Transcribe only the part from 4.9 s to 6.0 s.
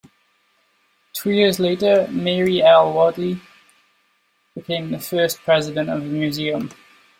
first president